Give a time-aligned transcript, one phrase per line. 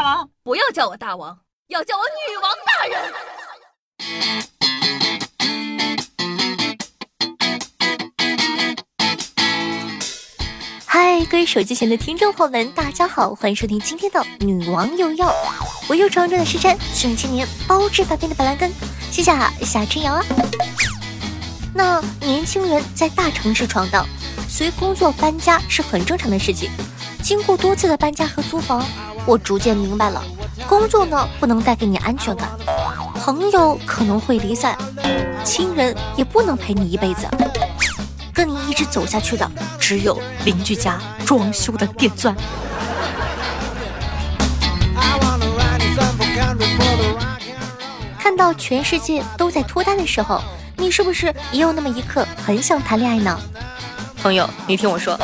[0.00, 0.30] 大王？
[0.42, 1.38] 不要叫我大王，
[1.68, 3.12] 要叫我女王大人。
[10.86, 15.30] 嗨，各位手机前的听众朋友们，大家好，欢迎收听今天的女王有药。
[15.86, 18.72] 我又常中的时辰，顺青年包治百病的板蓝根，
[19.12, 19.30] 谢谢
[19.66, 20.24] 夏春瑶啊。
[21.74, 24.06] 那年轻人在大城市闯荡，
[24.48, 26.70] 随工作搬家是很正常的事情。
[27.30, 28.84] 经过多次的搬家和租房，
[29.24, 30.20] 我逐渐明白了，
[30.66, 32.50] 工作呢不能带给你安全感，
[33.14, 34.76] 朋友可能会离散，
[35.44, 37.28] 亲人也不能陪你一辈子，
[38.34, 39.48] 跟你一直走下去的
[39.78, 42.34] 只有邻居家装修的电钻。
[48.18, 50.42] 看到全世界都在脱单的时候，
[50.76, 53.38] 你是不是也有那么一刻很想谈恋爱呢？
[54.20, 55.16] 朋友，你听我说，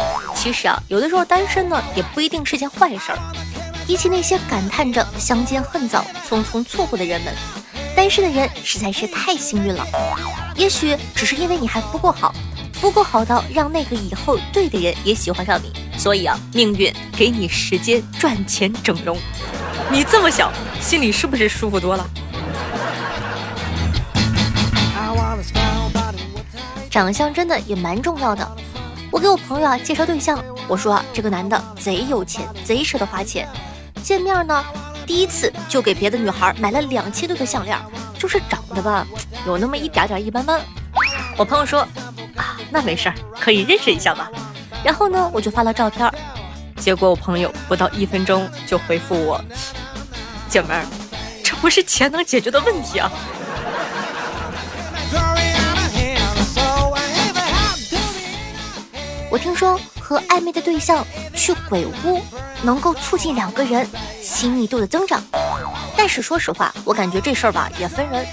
[0.47, 3.19] 其实啊，有的时候单身呢也不一定是件坏事儿。
[3.85, 7.35] 比起那些感叹着相见恨早、匆匆错过的人们，
[7.97, 9.85] 单身的人实在是太幸运了。
[10.55, 12.33] 也许只是因为你还不够好，
[12.81, 19.19] 不够好到让那个以后对的人也喜欢上你，所以啊，命运给你时间赚钱整容。
[19.91, 22.09] 你这么想，心里是不是舒服多了？
[26.89, 28.49] 长相真的也蛮重要的。
[29.17, 33.49] 我给我朋友啊介绍对象，我说这个男的贼有钱，贼舍得花钱。
[34.03, 34.63] 见面呢，
[35.07, 37.79] 第一次就给别的女孩买了两千多的项链，
[38.19, 39.07] 就是长得吧，
[39.47, 40.61] 有那么一点点一般般。
[41.39, 41.81] 我朋友说
[42.37, 44.29] 啊，那没事儿，可以认识一下嘛。
[44.85, 46.13] 然后呢，我就发了照片，
[46.77, 49.43] 结果我朋友不到一分钟就回复我，
[50.51, 50.85] 姐们儿，
[51.43, 53.11] 这不是钱能解决的问题啊。
[59.29, 62.21] 我听说和暧昧的对象去鬼屋，
[62.63, 63.87] 能够促进两个人
[64.23, 65.23] 亲密度的增长。
[65.97, 68.25] 但是说实话，我感觉这事儿吧也分人，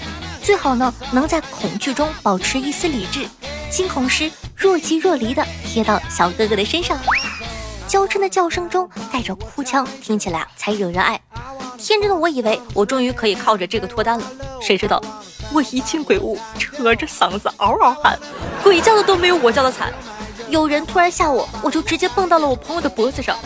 [0.42, 3.26] 最好呢能在恐惧中保持一丝理智，
[3.70, 6.96] 惊恐时若即若离的贴到小哥哥的身上，
[7.88, 11.20] 娇嗔的叫声中带着哭腔，听起来才惹人爱。
[11.76, 14.24] 天真的我以为我终于可以靠着这个脱单了，
[14.62, 15.02] 谁知道
[15.52, 18.18] 我一进鬼屋，扯着嗓子嗷嗷喊，
[18.62, 19.92] 鬼叫的都没有我叫的惨。
[20.54, 23.36] 有人突然吓我，我就直接蹦到了我朋友的脖子上。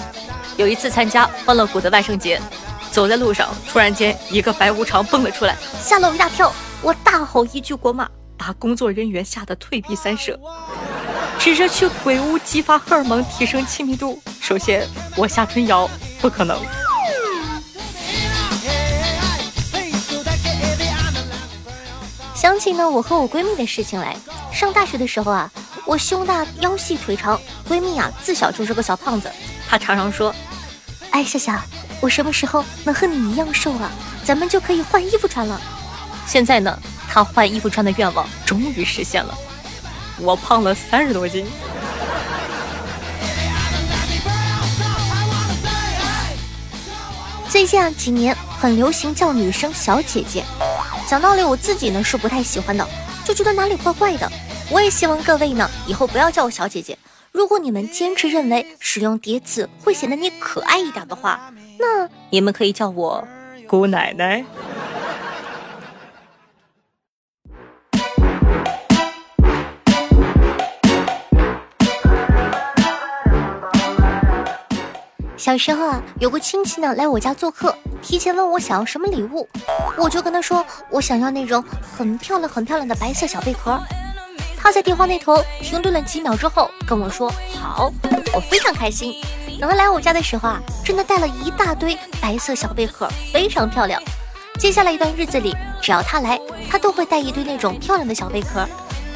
[0.59, 2.39] 有一次参加欢乐谷的万圣节，
[2.91, 6.53] 走在路上，突然间一个白无常蹦了出来，吓了我一大跳。
[6.83, 10.39] 我大吼一句国骂，把工作人员吓得退避三舍。
[11.39, 14.87] 指着去鬼屋激发荷尔蒙、提升亲密度，首先
[15.17, 15.89] 我夏春瑶
[16.21, 16.61] 不可能。
[22.35, 24.15] 想起呢，我和我闺蜜的事情来。
[24.53, 25.51] 上大学的时候啊。
[25.88, 29.32] 我胸大腰细腿长，闺蜜啊自小就是个小胖子。
[29.66, 30.34] 她常常说
[31.12, 31.65] ：“哎，夏夏，
[32.03, 33.91] 我什么时候能和你一样瘦啊？
[34.22, 35.59] 咱们就可以换衣服穿了。”
[36.28, 36.78] 现在呢，
[37.09, 39.34] 她换衣服穿的愿望终于实现了。
[40.19, 41.47] 我胖了三十多斤。
[47.49, 50.44] 最近啊几年很流行叫女生小姐姐，
[51.09, 52.87] 讲道理我自己呢是不太喜欢的，
[53.25, 54.31] 就觉得哪里怪怪的。
[54.71, 56.99] 我也希望各位呢，以后不要叫我小姐姐。
[57.33, 63.27] 如果你们坚持认为使用叠词会显得你可爱一点的话，那你们可以叫我
[63.67, 64.45] 姑奶奶。
[75.37, 79.49] 小时候啊，有个亲戚呢来我家做客，提前问我想要什么礼物，
[79.97, 81.65] 我就跟他说我想要那种
[81.97, 83.81] 很漂亮、很漂亮的白色小贝壳。
[84.61, 87.33] 他在电话那头停顿了几秒之后跟我说
[87.63, 87.93] ：“好，
[88.35, 89.15] 我非常开心。
[89.61, 94.03] 等他来我家的时候啊，真的带了一大堆白色小贝壳，非常漂亮。
[94.59, 98.67] 接下来一段日子里，只要他来，他都会带一堆那种漂亮的小贝壳。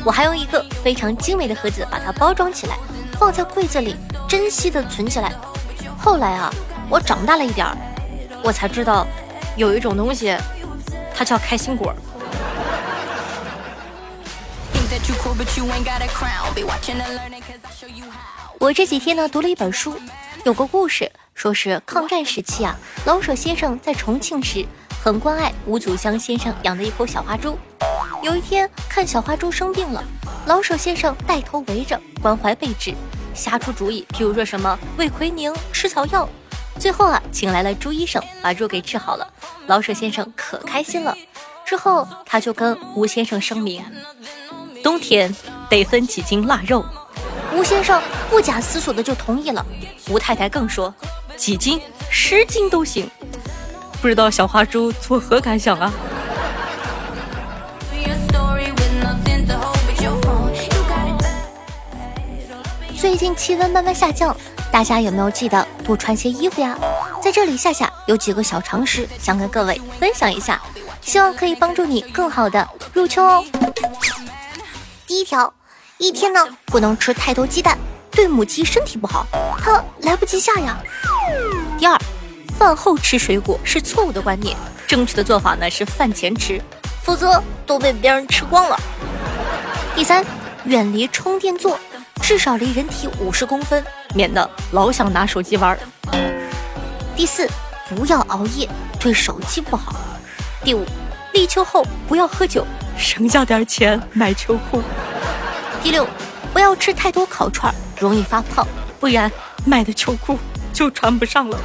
[0.05, 2.77] 我还用一个非常精美的盒子把它包装起来，
[3.19, 3.97] 放在柜子里，
[4.29, 5.33] 珍惜的存起来。
[5.99, 6.51] 后来啊，
[6.89, 7.77] 我长大了一点儿，
[8.43, 9.07] 我才知道，
[9.57, 10.37] 有一种东西，
[11.15, 11.93] 它叫开心果。”
[18.59, 19.99] 我这几天呢读了一本书，
[20.45, 22.77] 有个故事，说是抗战时期啊，
[23.07, 24.67] 老舍先生在重庆时
[25.03, 27.59] 很关爱吴祖香先生养的一口小花猪。
[28.23, 30.05] 有一天看小花猪生病了，
[30.45, 32.95] 老舍先生带头围着关怀备至，
[33.35, 36.29] 瞎出主意，譬如说什么喂奎宁、吃草药，
[36.79, 39.27] 最后啊请来了朱医生把猪给治好了。
[39.67, 41.17] 老舍先生可开心了，
[41.65, 43.83] 之后他就跟吴先生声明。
[44.83, 45.35] 冬天
[45.71, 46.85] 得分几斤腊肉，
[47.55, 49.65] 吴先生不假思索的就同意了。
[50.09, 50.93] 吴太太更说
[51.37, 51.81] 几斤
[52.11, 53.09] 十斤都行。
[54.01, 55.93] 不知道小花猪作何感想啊？
[62.99, 64.37] 最近气温慢慢下降，
[64.71, 66.77] 大家有没有记得多穿些衣服呀？
[67.23, 70.61] 在这里，夏夏有几个小常识想跟各位分享一下，
[71.01, 73.45] 希望可以帮助你更好的入秋哦。
[75.13, 75.53] 第一条，
[75.99, 77.77] 一天呢不能吃太多鸡蛋，
[78.11, 79.27] 对母鸡身体不好，
[79.59, 80.83] 它来不及下呀。
[81.79, 81.99] 第二，
[82.59, 84.57] 饭后吃水果是错误的观念，
[84.87, 86.59] 正确的做法呢是饭前吃，
[87.05, 88.81] 否则都被别人吃光了。
[89.95, 90.25] 第三，
[90.65, 91.79] 远离充电座。
[92.23, 95.79] 至少离人体五十公分，免得老想拿手机玩。
[97.15, 97.47] 第四，
[97.91, 98.67] 不要熬夜，
[98.99, 99.95] 对手机不好。
[100.65, 100.87] 第五，
[101.35, 104.83] 立秋后不要喝酒，省下点钱买秋裤。
[105.83, 106.07] 第六，
[106.53, 108.67] 不要吃太多烤串，容易发胖，
[109.01, 109.31] 不然
[109.65, 110.39] 买的秋裤
[110.73, 111.59] 就穿不上了。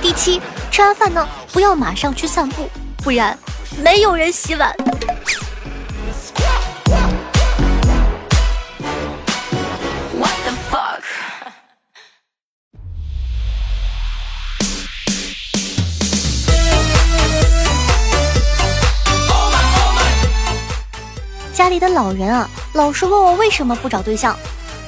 [0.00, 0.40] 第七，
[0.70, 2.68] 吃完饭呢，不要马上去散步，
[2.98, 3.36] 不然
[3.82, 4.74] 没有人洗碗。
[21.72, 24.38] 里的老人啊，老是问我为什么不找对象。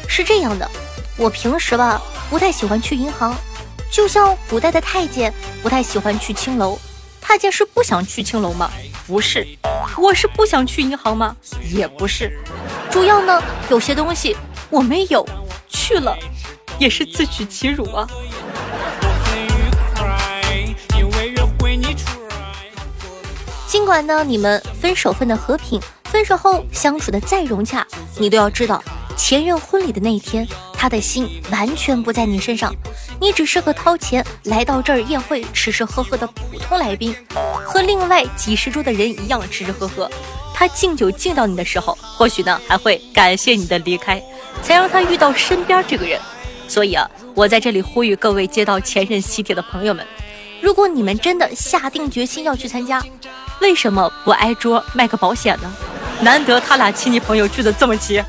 [0.06, 0.70] 是这样的，
[1.16, 3.34] 我平时吧不太喜欢去银行，
[3.90, 5.32] 就像古代的太监
[5.62, 6.78] 不太喜欢去青楼。
[7.20, 8.70] 太监是不想去青楼吗？
[9.06, 9.46] 不是。
[9.96, 11.34] 我是不想去银行吗？
[11.72, 12.30] 也不是。
[12.90, 14.36] 主要呢，有些东西
[14.68, 15.26] 我没有，
[15.68, 16.14] 去了
[16.78, 18.06] 也是自取其辱啊。
[23.66, 25.80] 尽管呢，你们分手分的和平。
[26.14, 27.84] 分手后相处的再融洽，
[28.18, 28.80] 你都要知道，
[29.16, 32.72] 前任婚礼的那一天，他的心完全不在你身上，
[33.20, 37.12] 你只是个掏钱来到这儿宴会吃吃喝喝的普通来宾，
[37.64, 40.08] 和另外几十桌的人一样吃吃喝喝。
[40.54, 44.22] 他敬酒敬到你的时候，或许呢还会感谢你的离开，
[44.62, 46.20] 才让他遇到身边这个人。
[46.68, 50.06] 所以啊，我在这里呼吁各位接到前任喜帖的朋友们，
[50.62, 53.02] 如果你们真的下定决心要去参加，
[53.60, 55.74] 为什么不挨桌卖个保险呢？
[56.20, 58.22] 难得他俩亲戚朋友聚的这么齐。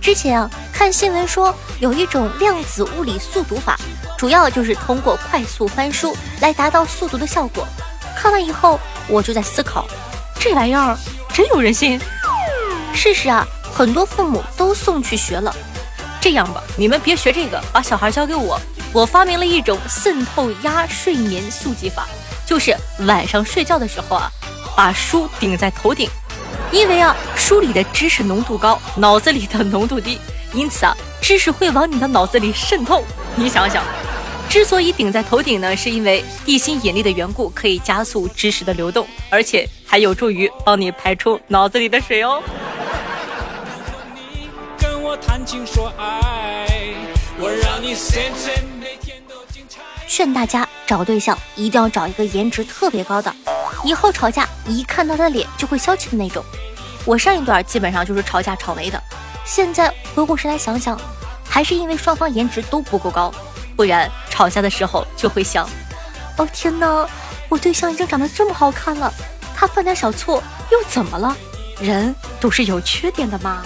[0.00, 3.76] 之前啊，看新闻说有一种量子物理速读法，
[4.16, 7.66] 主要就是通过快速翻书来达到速读的效果。
[8.16, 8.78] 看完以后，
[9.08, 9.84] 我就在思考，
[10.38, 10.96] 这玩意儿
[11.34, 12.00] 真有人信？
[12.94, 13.44] 事实啊，
[13.74, 15.54] 很多父母都送去学了。
[16.20, 18.60] 这样吧，你们别学这个，把小孩交给我。
[18.96, 22.06] 我发明了一种渗透压睡眠速记法，
[22.46, 24.32] 就是晚上睡觉的时候啊，
[24.74, 26.08] 把书顶在头顶，
[26.72, 30.18] 因为啊，书里的知识浓度高，脑子里的浓度低，
[30.54, 33.04] 因此啊，知识会往你的脑子里渗透。
[33.34, 33.84] 你想想，
[34.48, 42.42] 之所以顶在头顶呢，是因为地心引力的缘故，可以加速知识的流动，而且还有助于帮你排出脑子里的水哦。
[44.80, 46.94] 跟我谈情说爱，
[47.38, 47.94] 我让你
[50.16, 53.30] 劝大家找对象一定要找一个颜值特别高的，
[53.84, 56.42] 以后吵架一看到他的脸就会消气的那种。
[57.04, 58.98] 我上一段基本上就是吵架吵没的，
[59.44, 60.98] 现在回过神来想想，
[61.46, 63.30] 还是因为双方颜值都不够高，
[63.76, 65.68] 不然吵架的时候就会想：
[66.38, 67.06] 哦天哪，
[67.50, 69.12] 我对象已经长得这么好看了，
[69.54, 71.36] 他犯点小错又怎么了？
[71.78, 73.62] 人都是有缺点的嘛。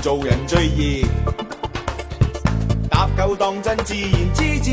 [0.00, 1.04] 做人最易，
[2.88, 4.70] 搭够当真自然之至。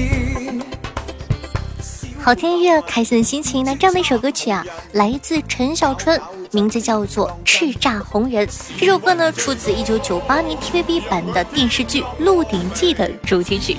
[2.21, 3.65] 好听音乐，开心的心情。
[3.65, 6.19] 那这样的一首歌曲啊，来自陈小春，
[6.51, 8.47] 名字叫做《叱咤红人》。
[8.79, 13.75] 这首歌呢，出自一九九八年 TVB 版的电视剧《鹿鼎记》的主题曲。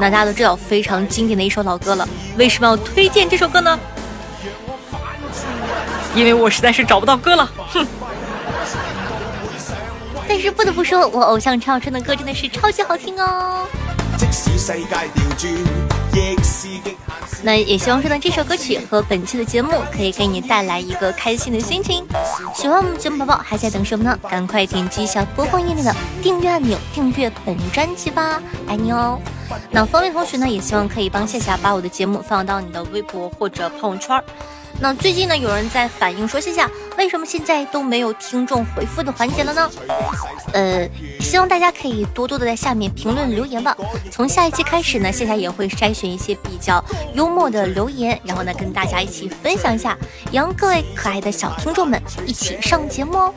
[0.00, 2.08] 那大家都知道，非常经典的一首老歌了。
[2.36, 3.78] 为什么要推荐这首歌呢？
[6.14, 7.50] 因为我实在是找不到歌了。
[7.68, 7.86] 哼。
[10.28, 13.66] 但是不得不说，我偶像陈小春的歌真的是超级好听哦。
[14.18, 14.98] 即使世界调
[15.36, 15.52] 转，
[16.12, 16.96] 亦是极
[17.42, 22.04] 那也希望说呢，这首歌曲和本期的节目可以给你带来一个开心的心情。
[22.54, 24.18] 喜欢我们节目宝宝还在等什么呢？
[24.28, 29.20] 赶快点击一下播放页面的订阅按钮，订阅本专辑吧，爱你哦。
[29.70, 34.22] 那方便同学呢，也希望可以帮夏夏把我的节目放到你的微博或者朋友圈。
[34.78, 39.70] 那最近呢，有人在反映说，夏夏为什么现在都没有听众回复的环节了呢？
[40.52, 40.86] 呃，
[41.18, 43.74] 希望大家可以多多的在下面评论留言吧。
[44.10, 46.84] 从下一期开始呢，夏夏也会筛选一些比较
[47.14, 49.96] 幽默的留言，然后呢跟大家一起分享一下，
[50.30, 53.34] 让各位可爱的小听众们一起上节目哦。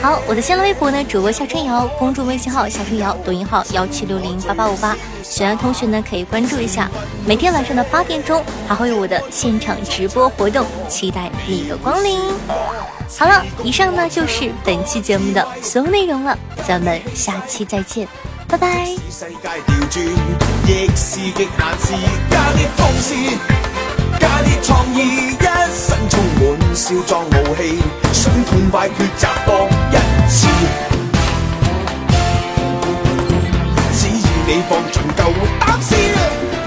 [0.00, 6.88] 好，我的新浪微博呢，主播夏春瑶，公众微信号夏春瑶，抖音号幺七六零八八五八，喜欢同学呢可以关注一下。
[7.26, 12.20] 每天晚上的八点钟还会有我的现场直播活动，期待你的光临。
[13.18, 18.06] 好了，以上呢就是本期节目的所有内容了，咱们下期再见，
[18.46, 18.94] 拜拜。
[26.74, 27.78] 少壮武器，
[28.12, 30.97] 想痛快抉择搏一次。
[34.48, 36.57] 你放尽够胆识。